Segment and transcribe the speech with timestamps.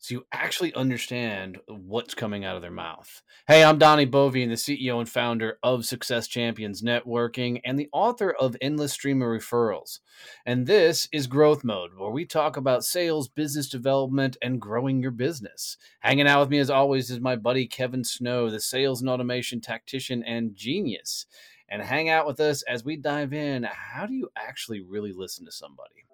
[0.00, 3.20] so you actually understand what's coming out of their mouth.
[3.48, 8.30] Hey, I'm Donnie Boivin, the CEO and founder of Success Champions Networking and the author
[8.30, 9.98] of Endless Stream of Referrals.
[10.46, 15.10] And this is Growth Mode, where we talk about sales, business development, and growing your
[15.10, 15.76] business.
[16.00, 19.60] Hanging out with me, as always, is my buddy Kevin Snow, the sales and automation
[19.60, 21.26] tactician and genius.
[21.70, 23.64] And hang out with us as we dive in.
[23.64, 26.04] How do you actually really listen to somebody?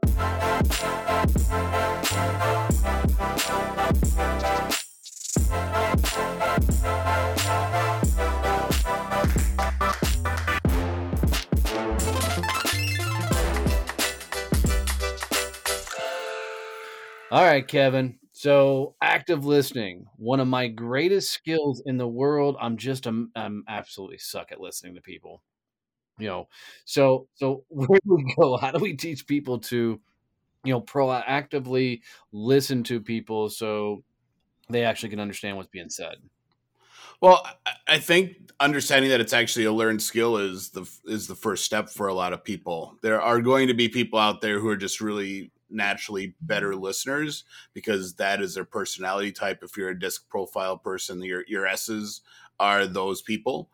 [17.30, 18.18] All right, Kevin.
[18.44, 22.58] So, active listening, one of my greatest skills in the world.
[22.60, 25.42] I'm just I'm, I'm absolutely suck at listening to people.
[26.18, 26.48] You know,
[26.84, 28.58] so so where do we go?
[28.58, 29.98] How do we teach people to,
[30.62, 32.02] you know, proactively
[32.32, 34.04] listen to people so
[34.68, 36.16] they actually can understand what's being said?
[37.22, 37.46] Well,
[37.88, 41.88] I think understanding that it's actually a learned skill is the is the first step
[41.88, 42.98] for a lot of people.
[43.00, 47.44] There are going to be people out there who are just really naturally better listeners
[47.72, 49.62] because that is their personality type.
[49.62, 52.22] If you're a DISC profile person, your your S's
[52.58, 53.70] are those people.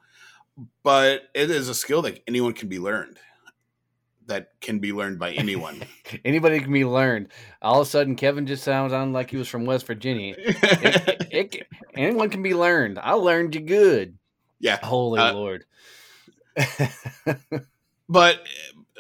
[0.83, 3.19] But it is a skill that anyone can be learned.
[4.27, 5.83] That can be learned by anyone.
[6.25, 7.29] Anybody can be learned.
[7.63, 10.35] All of a sudden, Kevin just sounds on like he was from West Virginia.
[10.39, 10.57] it,
[11.33, 12.99] it, it, anyone can be learned.
[12.99, 14.19] I learned you good.
[14.61, 14.79] Yeah.
[14.83, 15.65] Holy uh, Lord.
[18.09, 18.41] but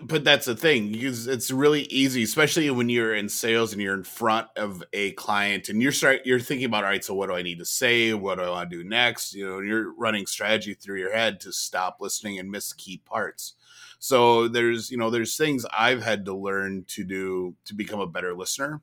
[0.02, 4.04] but that's the thing it's really easy especially when you're in sales and you're in
[4.04, 7.34] front of a client and you're start you're thinking about all right so what do
[7.34, 8.12] i need to say?
[8.14, 9.34] What do i want to do next?
[9.34, 13.54] You know you're running strategy through your head to stop listening and miss key parts.
[13.98, 18.06] So there's you know there's things i've had to learn to do to become a
[18.06, 18.80] better listener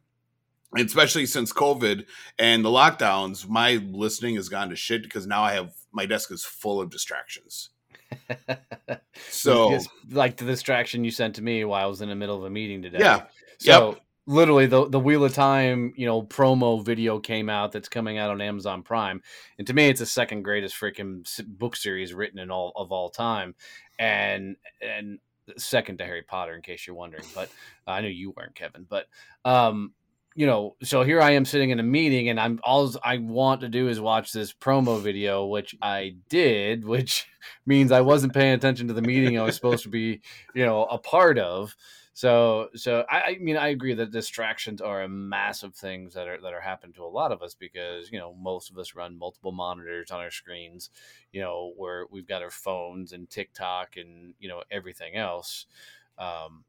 [0.77, 2.05] especially since covid
[2.37, 6.31] and the lockdowns my listening has gone to shit because now i have my desk
[6.31, 7.69] is full of distractions
[9.29, 9.79] so,
[10.11, 12.49] like the distraction you sent to me while I was in the middle of a
[12.49, 12.99] meeting today.
[12.99, 13.23] Yeah.
[13.59, 14.01] So, yep.
[14.25, 18.29] literally, the the Wheel of Time, you know, promo video came out that's coming out
[18.29, 19.21] on Amazon Prime,
[19.57, 23.09] and to me, it's the second greatest freaking book series written in all of all
[23.09, 23.55] time,
[23.99, 25.19] and and
[25.57, 27.25] second to Harry Potter, in case you're wondering.
[27.33, 27.49] But
[27.87, 28.85] uh, I knew you weren't, Kevin.
[28.87, 29.07] But
[29.45, 29.93] um,
[30.37, 33.61] you know, so here I am sitting in a meeting and I'm all I want
[33.61, 37.27] to do is watch this promo video, which I did, which
[37.65, 40.21] means I wasn't paying attention to the meeting I was supposed to be,
[40.53, 41.75] you know, a part of.
[42.13, 46.39] So, so I, I mean, I agree that distractions are a massive things that are
[46.39, 49.17] that are happening to a lot of us because you know most of us run
[49.17, 50.91] multiple monitors on our screens,
[51.31, 55.65] you know, where we've got our phones and TikTok and you know everything else.
[56.19, 56.63] Um,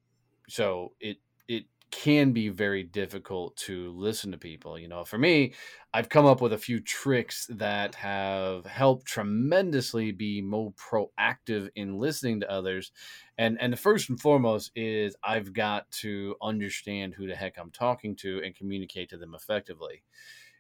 [0.49, 1.19] so it
[1.49, 4.79] it can be very difficult to listen to people.
[4.79, 5.55] You know, for me,
[5.95, 11.99] I've come up with a few tricks that have helped tremendously be more proactive in
[11.99, 12.93] listening to others.
[13.39, 17.71] And and the first and foremost is I've got to understand who the heck I'm
[17.71, 20.03] talking to and communicate to them effectively.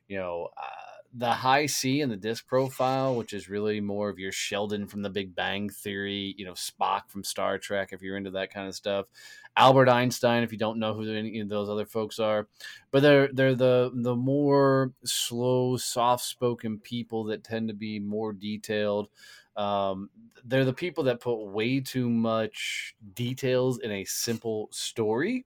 [0.08, 4.18] You know, uh, the high C and the DISC profile, which is really more of
[4.18, 8.16] your Sheldon from the Big Bang Theory, you know, Spock from Star Trek, if you're
[8.16, 9.06] into that kind of stuff.
[9.56, 12.46] Albert Einstein, if you don't know who any of those other folks are,
[12.90, 18.32] but they're they're the the more slow, soft spoken people that tend to be more
[18.32, 19.08] detailed.
[19.56, 20.10] Um,
[20.44, 25.44] they're the people that put way too much details in a simple story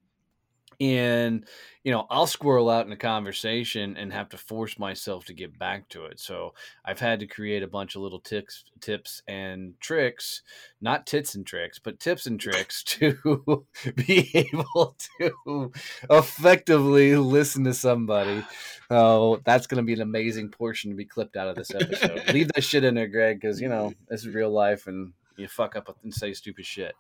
[0.82, 1.46] and
[1.84, 5.56] you know i'll squirrel out in a conversation and have to force myself to get
[5.56, 6.19] back to it.
[6.19, 10.43] So i've had to create a bunch of little tips tips and tricks
[10.81, 13.64] not tits and tricks but tips and tricks to
[13.94, 15.73] be able to
[16.11, 18.44] effectively listen to somebody.
[18.90, 22.29] Oh that's going to be an amazing portion to be clipped out of this episode.
[22.32, 25.49] Leave that shit in there greg because you know this is real life and you
[25.49, 26.94] fuck up and say stupid shit.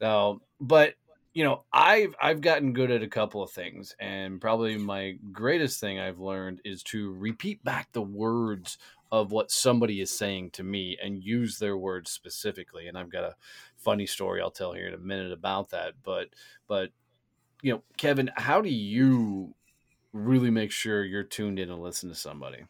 [0.00, 0.94] So but
[1.34, 5.80] you know i've i've gotten good at a couple of things and probably my greatest
[5.80, 8.78] thing i've learned is to repeat back the words
[9.10, 13.24] of what somebody is saying to me and use their words specifically and i've got
[13.24, 13.34] a
[13.76, 16.28] funny story i'll tell here in a minute about that but
[16.66, 16.90] but
[17.62, 19.54] you know kevin how do you
[20.12, 22.64] really make sure you're tuned in and listen to somebody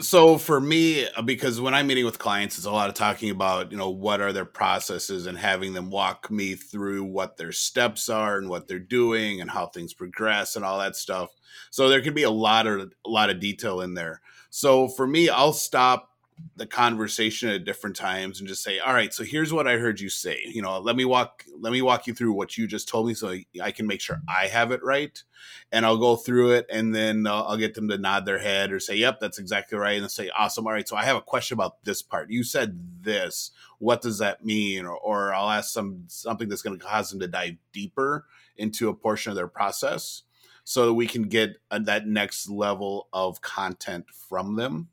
[0.00, 3.28] so for me uh, because when i'm meeting with clients it's a lot of talking
[3.28, 7.52] about you know what are their processes and having them walk me through what their
[7.52, 11.30] steps are and what they're doing and how things progress and all that stuff.
[11.70, 14.22] So there can be a lot of a lot of detail in there.
[14.48, 16.11] So for me i'll stop
[16.56, 20.00] the conversation at different times and just say all right so here's what i heard
[20.00, 20.40] you say.
[20.44, 23.14] You know let me walk let me walk you through what you just told me
[23.14, 25.22] so i can make sure i have it right
[25.70, 28.72] and i'll go through it and then uh, i'll get them to nod their head
[28.72, 31.22] or say yep that's exactly right and say awesome all right so i have a
[31.22, 32.30] question about this part.
[32.30, 33.50] You said this.
[33.78, 37.20] What does that mean or, or i'll ask some something that's going to cause them
[37.20, 40.22] to dive deeper into a portion of their process
[40.64, 44.88] so that we can get a, that next level of content from them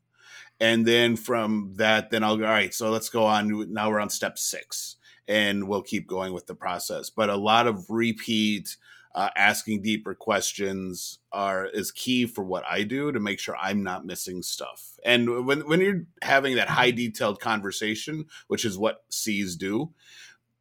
[0.60, 3.72] and then from that then i'll go all right so let's go on.
[3.72, 4.96] Now we're on step six
[5.26, 7.08] and we'll keep going with the process.
[7.08, 8.76] But a lot of repeat
[9.14, 13.82] uh, asking deeper questions are is key for what i do to make sure i'm
[13.82, 14.98] not missing stuff.
[15.04, 19.90] And when, when you're having that high detailed conversation which is what c's do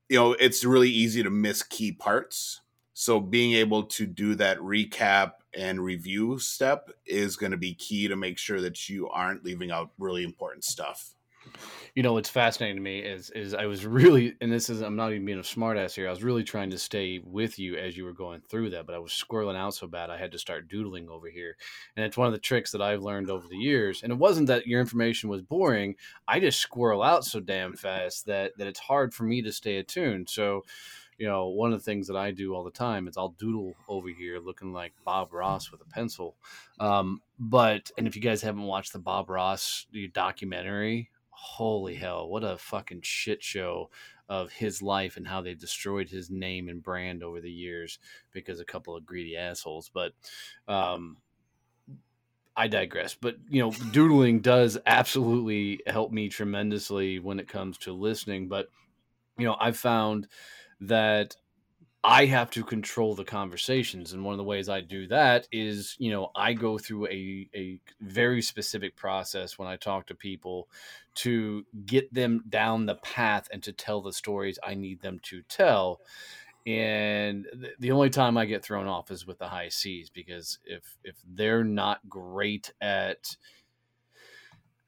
[0.10, 2.62] you know it's really easy to miss key parts.
[2.94, 8.08] So being able to do that recap and review step is going to be key
[8.08, 11.16] to make sure that you aren't leaving out really important stuff.
[11.96, 14.96] You know what's fascinating to me is is I was really and this is I'm
[14.96, 16.08] not even being a smartass here.
[16.08, 18.96] I was really trying to stay with you as you were going through that, but
[18.96, 21.56] I was squirreling out so bad I had to start doodling over here.
[21.96, 24.04] And it's one of the tricks that I've learned over the years.
[24.04, 25.96] And it wasn't that your information was boring.
[26.28, 29.78] I just squirrel out so damn fast that that it's hard for me to stay
[29.78, 30.30] attuned.
[30.30, 30.64] So
[31.20, 33.76] you know, one of the things that I do all the time is I'll doodle
[33.90, 36.38] over here looking like Bob Ross with a pencil.
[36.80, 42.46] Um, but, and if you guys haven't watched the Bob Ross documentary, holy hell, what
[42.46, 43.90] a fucking shit show
[44.30, 48.00] of his life and how they destroyed his name and brand over the years
[48.32, 49.92] because a couple of greedy assholes.
[49.94, 50.14] But,
[50.70, 51.18] um,
[52.56, 53.14] I digress.
[53.14, 58.48] But you know, doodling does absolutely help me tremendously when it comes to listening.
[58.50, 58.68] But
[59.38, 60.28] you know, I've found
[60.82, 61.36] that
[62.04, 64.14] I have to control the conversations.
[64.14, 67.50] And one of the ways I do that is, you know, I go through a,
[67.54, 70.70] a very specific process when I talk to people
[71.16, 75.42] to get them down the path and to tell the stories I need them to
[75.44, 76.00] tell.
[76.66, 77.48] And
[77.80, 81.16] the only time I get thrown off is with the high C's because if if
[81.28, 83.36] they're not great at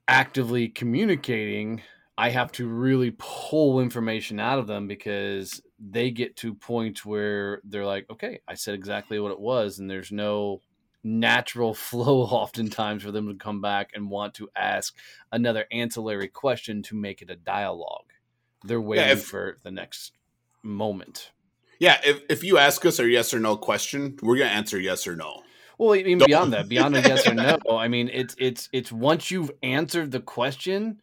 [0.07, 1.81] actively communicating,
[2.21, 7.61] I have to really pull information out of them because they get to points where
[7.63, 10.61] they're like, okay, I said exactly what it was, and there's no
[11.03, 14.95] natural flow oftentimes for them to come back and want to ask
[15.31, 18.13] another ancillary question to make it a dialogue.
[18.63, 20.11] They're waiting yeah, if, for the next
[20.61, 21.31] moment.
[21.79, 25.07] Yeah, if, if you ask us a yes or no question, we're gonna answer yes
[25.07, 25.41] or no.
[25.79, 26.27] Well, even Don't.
[26.27, 30.11] beyond that, beyond a yes or no, I mean, it's it's it's once you've answered
[30.11, 31.01] the question,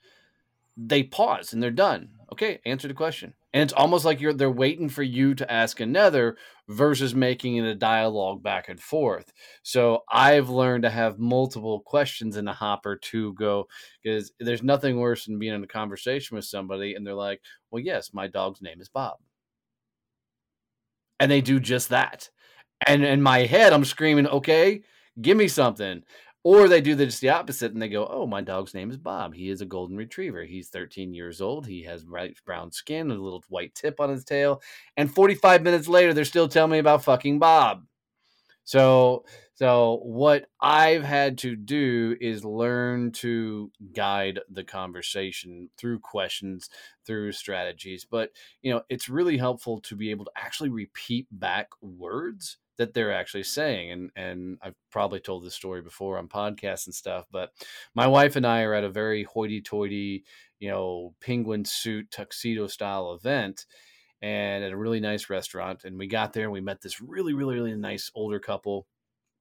[0.78, 2.10] they pause and they're done.
[2.32, 3.34] Okay, answer the question.
[3.54, 6.36] And it's almost like you're they're waiting for you to ask another
[6.68, 9.32] versus making it a dialogue back and forth.
[9.62, 13.68] So I've learned to have multiple questions in the hopper to go
[14.02, 17.82] because there's nothing worse than being in a conversation with somebody and they're like, "Well,
[17.82, 19.18] yes, my dog's name is Bob."
[21.20, 22.28] And they do just that.
[22.86, 24.82] And in my head, I'm screaming, "Okay,
[25.20, 26.02] give me something."
[26.44, 28.96] Or they do the, just the opposite and they go, Oh, my dog's name is
[28.96, 29.34] Bob.
[29.34, 30.44] He is a golden retriever.
[30.44, 31.66] He's 13 years old.
[31.66, 34.62] He has bright brown skin, a little white tip on his tail.
[34.96, 37.84] And 45 minutes later, they're still telling me about fucking Bob.
[38.68, 46.68] So, so what I've had to do is learn to guide the conversation through questions,
[47.06, 48.04] through strategies.
[48.04, 48.30] But,
[48.60, 53.12] you know, it's really helpful to be able to actually repeat back words that they're
[53.12, 53.92] actually saying.
[53.92, 57.52] And and I've probably told this story before on podcasts and stuff, but
[57.94, 60.24] my wife and I are at a very hoity-toity,
[60.60, 63.66] you know, penguin suit tuxedo style event.
[64.20, 65.84] and at a really nice restaurant.
[65.84, 68.86] And we got there and we met this really, really, really nice older couple.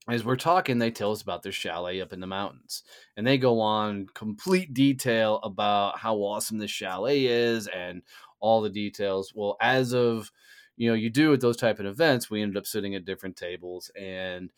[0.09, 2.83] As we're talking, they tell us about their chalet up in the mountains.
[3.17, 8.03] And they go on complete detail about how awesome this chalet is and
[8.39, 9.33] all the details.
[9.35, 10.31] Well, as of
[10.77, 13.35] you know, you do at those type of events, we ended up sitting at different
[13.35, 13.91] tables.
[13.99, 14.51] And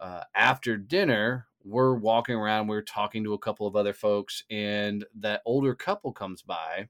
[0.00, 5.04] uh, after dinner, we're walking around, we're talking to a couple of other folks, and
[5.20, 6.88] that older couple comes by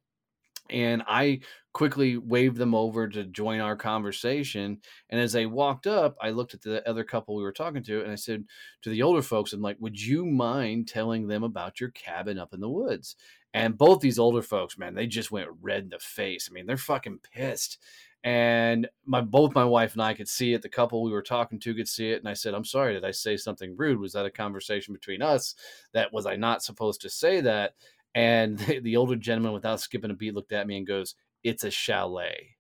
[0.71, 1.41] and I
[1.73, 4.79] quickly waved them over to join our conversation.
[5.11, 8.03] And as they walked up, I looked at the other couple we were talking to
[8.03, 8.45] and I said
[8.83, 12.55] to the older folks, I'm like, would you mind telling them about your cabin up
[12.55, 13.17] in the woods?
[13.53, 16.49] And both these older folks, man, they just went red in the face.
[16.51, 17.79] I mean, they're fucking pissed.
[18.25, 20.63] And my both my wife and I could see it.
[20.63, 22.19] The couple we were talking to could see it.
[22.19, 24.01] And I said, I'm sorry, did I say something rude?
[24.01, 25.55] Was that a conversation between us?
[25.93, 27.75] That was I not supposed to say that?
[28.15, 31.65] And the, the older gentleman, without skipping a beat, looked at me and goes, It's
[31.65, 32.57] a chalet.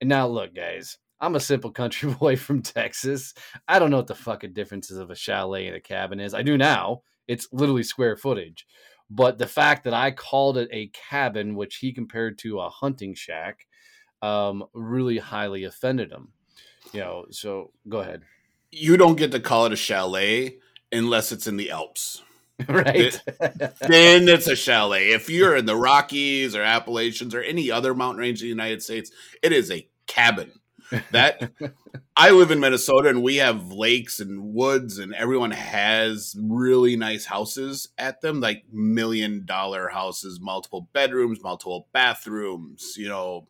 [0.00, 3.34] And now, look, guys, I'm a simple country boy from Texas.
[3.66, 6.34] I don't know what the fucking differences of a chalet and a cabin is.
[6.34, 7.02] I do now.
[7.26, 8.66] It's literally square footage.
[9.10, 13.14] But the fact that I called it a cabin, which he compared to a hunting
[13.14, 13.66] shack,
[14.24, 16.28] um, really highly offended him.
[16.92, 18.22] You know, so go ahead.
[18.70, 20.58] You don't get to call it a chalet
[20.90, 22.22] unless it's in the Alps.
[22.68, 23.20] right?
[23.80, 25.10] then it's a chalet.
[25.10, 28.82] If you're in the Rockies or Appalachians or any other mountain range in the United
[28.82, 29.10] States,
[29.42, 30.52] it is a cabin.
[31.10, 31.50] That
[32.16, 37.24] I live in Minnesota and we have lakes and woods and everyone has really nice
[37.24, 43.48] houses at them, like million dollar houses, multiple bedrooms, multiple bathrooms, you know,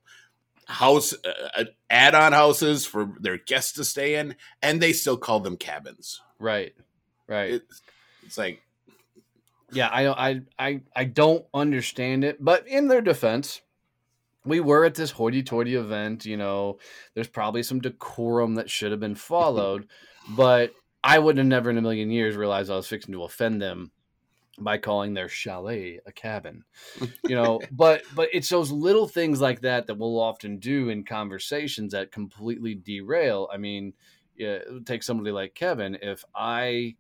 [0.66, 5.40] house uh, uh add-on houses for their guests to stay in and they still call
[5.40, 6.21] them cabins.
[6.38, 6.75] Right.
[7.26, 7.54] Right.
[7.54, 7.83] It's,
[8.23, 8.62] it's like
[9.75, 12.42] yeah, I, I, I, I don't understand it.
[12.42, 13.61] But in their defense,
[14.44, 16.25] we were at this hoity-toity event.
[16.25, 16.78] You know,
[17.14, 19.88] there's probably some decorum that should have been followed,
[20.37, 23.61] but I would have never in a million years realized I was fixing to offend
[23.61, 23.90] them
[24.58, 26.64] by calling their chalet a cabin
[27.25, 31.04] you know but but it's those little things like that that we'll often do in
[31.04, 33.92] conversations that completely derail i mean
[34.37, 36.94] yeah, take somebody like kevin if i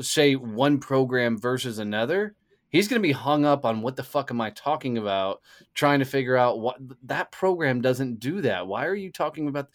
[0.00, 2.34] say one program versus another,
[2.68, 5.40] he's going to be hung up on what the fuck am I talking about,
[5.74, 8.66] trying to figure out what that program doesn't do that.
[8.66, 9.68] Why are you talking about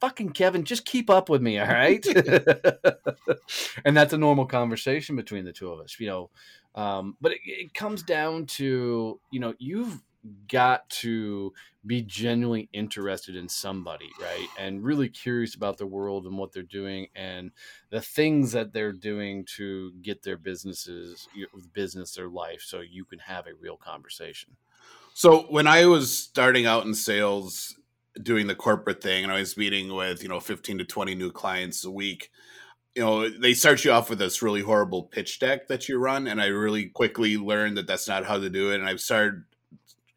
[0.00, 0.64] fucking Kevin?
[0.64, 2.04] Just keep up with me, all right?
[3.84, 6.30] and that's a normal conversation between the two of us, you know.
[6.74, 10.02] Um, but it, it comes down to you know you've
[10.48, 11.52] got to
[11.86, 14.48] be genuinely interested in somebody, right?
[14.58, 17.50] And really curious about the world and what they're doing and
[17.90, 21.28] the things that they're doing to get their businesses,
[21.72, 24.56] business, their life, so you can have a real conversation.
[25.14, 27.78] So when I was starting out in sales,
[28.22, 31.30] doing the corporate thing, and I was meeting with you know fifteen to twenty new
[31.30, 32.30] clients a week.
[32.94, 36.26] You know, they start you off with this really horrible pitch deck that you run,
[36.26, 38.80] and I really quickly learned that that's not how to do it.
[38.80, 39.44] And I've started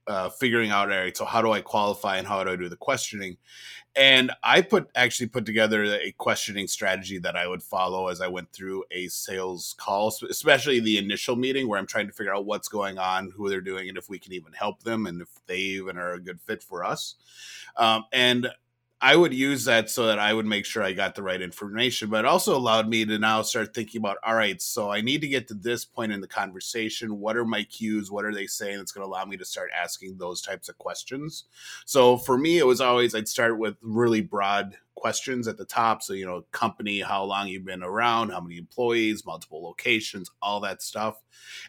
[0.07, 2.69] uh, figuring out all right so how do i qualify and how do i do
[2.69, 3.37] the questioning?
[3.95, 8.27] And i put actually put together a questioning strategy that i would follow as i
[8.27, 12.45] went through a sales call especially the initial meeting where i'm trying to figure out
[12.45, 15.29] what's going on who they're doing and if we can even help them and if
[15.47, 17.15] they even are a good fit for us.
[17.75, 18.47] Um, and
[19.03, 22.09] I would use that so that I would make sure I got the right information,
[22.09, 25.21] but it also allowed me to now start thinking about all right, so I need
[25.21, 27.19] to get to this point in the conversation.
[27.19, 28.11] What are my cues?
[28.11, 30.77] What are they saying that's going to allow me to start asking those types of
[30.77, 31.45] questions?
[31.85, 36.03] So for me, it was always I'd start with really broad questions at the top.
[36.03, 40.59] So, you know, company, how long you've been around, how many employees, multiple locations, all
[40.59, 41.19] that stuff.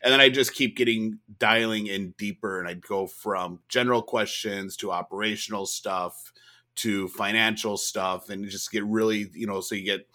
[0.03, 4.77] And then I just keep getting dialing in deeper and I'd go from general questions
[4.77, 6.31] to operational stuff
[6.77, 10.07] to financial stuff and just get really, you know, so you get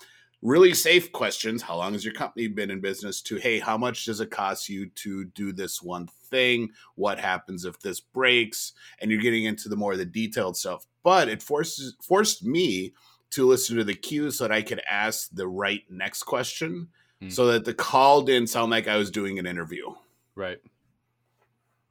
[0.42, 1.62] really safe questions.
[1.62, 3.22] How long has your company been in business?
[3.24, 6.70] To, hey, how much does it cost you to do this one thing?
[6.96, 8.74] What happens if this breaks?
[9.00, 10.86] And you're getting into the more the detailed stuff.
[11.04, 12.94] But it forces forced me
[13.32, 16.88] to listen to the cues so that I could ask the right next question
[17.22, 17.30] hmm.
[17.30, 19.90] so that the call didn't sound like I was doing an interview.
[20.36, 20.60] Right.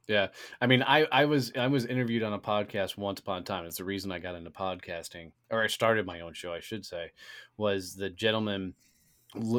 [0.07, 0.27] Yeah,
[0.61, 3.65] I mean, I I was I was interviewed on a podcast once upon a time.
[3.65, 6.85] It's the reason I got into podcasting, or I started my own show, I should
[6.85, 7.11] say.
[7.57, 8.73] Was the gentleman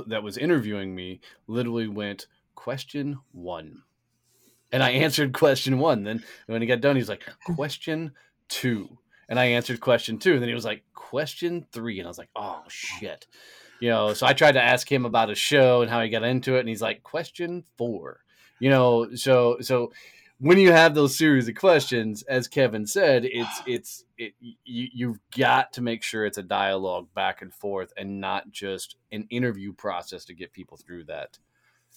[0.07, 3.83] that was interviewing me literally went question one,
[4.73, 6.02] and I answered question one.
[6.02, 8.12] Then when he got done, he's like question
[8.49, 10.33] two, and I answered question two.
[10.33, 13.26] And then he was like question three, and I was like, oh shit,
[13.81, 14.14] you know.
[14.14, 16.61] So I tried to ask him about a show and how he got into it,
[16.61, 18.21] and he's like question four,
[18.59, 19.14] you know.
[19.14, 19.93] So so
[20.40, 24.54] when you have those series of questions, as Kevin said, it's it's it, you,
[24.92, 29.26] you've got to make sure it's a dialogue back and forth and not just an
[29.30, 31.38] interview process to get people through that.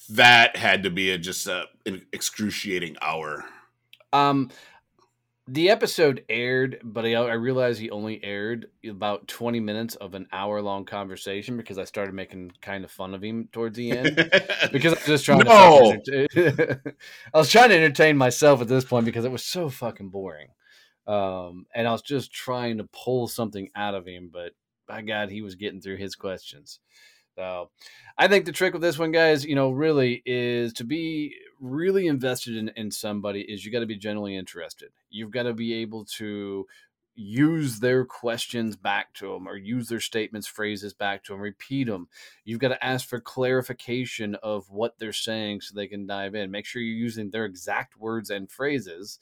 [0.09, 3.45] That had to be a, just a, an excruciating hour.
[4.13, 4.49] Um,
[5.47, 10.27] the episode aired, but I, I realized he only aired about 20 minutes of an
[10.31, 14.15] hour long conversation because I started making kind of fun of him towards the end.
[14.71, 15.97] because I was just trying No.
[16.05, 16.79] to.
[17.33, 20.49] I was trying to entertain myself at this point because it was so fucking boring.
[21.07, 24.53] Um, and I was just trying to pull something out of him, but
[24.87, 26.79] by God, he was getting through his questions.
[27.35, 27.71] So
[28.17, 32.07] I think the trick with this one, guys, you know, really is to be really
[32.07, 34.89] invested in, in somebody is you got to be genuinely interested.
[35.09, 36.65] You've got to be able to
[37.13, 41.85] use their questions back to them or use their statements, phrases back to them, repeat
[41.85, 42.07] them.
[42.45, 46.51] You've got to ask for clarification of what they're saying so they can dive in.
[46.51, 49.19] Make sure you're using their exact words and phrases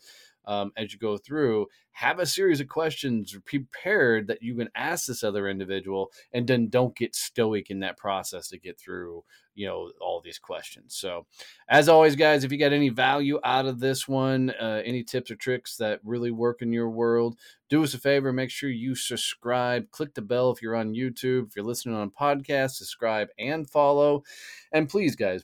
[0.49, 1.67] um, as you go through.
[1.91, 6.67] Have a series of questions prepared that you can ask this other individual, and then
[6.69, 10.95] don't get stoic in that process to get through, you know, all these questions.
[10.95, 11.27] So,
[11.69, 15.29] as always, guys, if you got any value out of this one, uh, any tips
[15.29, 17.37] or tricks that really work in your world,
[17.69, 18.33] do us a favor.
[18.33, 19.91] Make sure you subscribe.
[19.91, 21.47] Click the bell if you're on YouTube.
[21.47, 24.23] If you're listening on podcast, subscribe and follow.
[24.71, 25.43] And please, guys,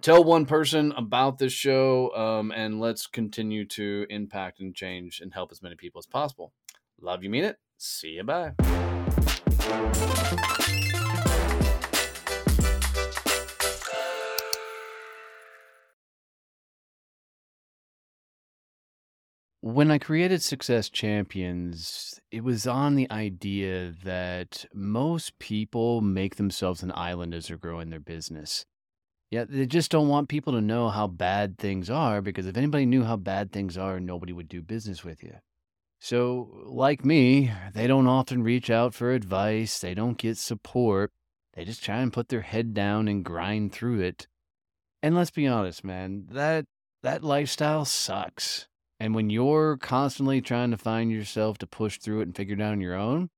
[0.00, 5.32] tell one person about this show um, and let's continue to impact and change and
[5.32, 6.52] help as many people as possible.
[7.00, 7.56] Love you mean it.
[7.78, 8.52] See you bye.
[19.60, 26.82] When I created Success Champions, it was on the idea that most people make themselves
[26.82, 28.66] an island as they're growing their business.
[29.30, 32.86] Yeah, they just don't want people to know how bad things are because if anybody
[32.86, 35.34] knew how bad things are, nobody would do business with you.
[36.00, 41.12] So, like me, they don't often reach out for advice, they don't get support.
[41.54, 44.26] They just try and put their head down and grind through it.
[45.02, 46.66] And let's be honest, man, that
[47.02, 48.66] that lifestyle sucks.
[48.98, 52.60] And when you're constantly trying to find yourself to push through it and figure it
[52.60, 53.30] out on your own,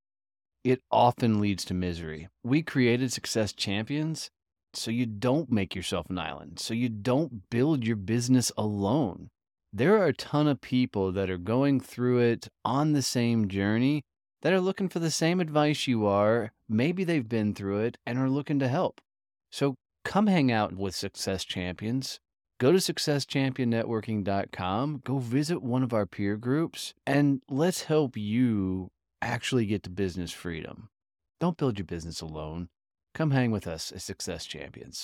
[0.65, 2.29] it often leads to misery.
[2.43, 4.31] We created Success Champions
[4.77, 9.29] so you don't make yourself an island, so you don't build your business alone.
[9.73, 14.03] There are a ton of people that are going through it on the same journey
[14.43, 16.53] that are looking for the same advice you are.
[16.69, 19.01] Maybe they've been through it and are looking to help.
[19.51, 22.21] So come hang out with Success Champions.
[22.59, 28.89] Go to successchampionnetworking.com, go visit one of our peer groups, and let's help you
[29.21, 30.89] actually get to business freedom.
[31.39, 32.71] Don't build your business alone.
[33.17, 34.99] Come hang with us as Success Champions.